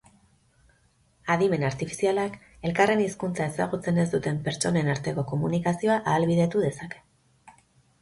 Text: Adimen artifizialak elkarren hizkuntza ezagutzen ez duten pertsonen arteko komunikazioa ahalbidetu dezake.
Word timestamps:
Adimen 1.33 1.65
artifizialak 1.67 2.39
elkarren 2.71 3.05
hizkuntza 3.05 3.47
ezagutzen 3.53 4.03
ez 4.07 4.09
duten 4.17 4.43
pertsonen 4.51 4.93
arteko 4.97 5.29
komunikazioa 5.37 6.03
ahalbidetu 6.11 6.69
dezake. 6.69 7.09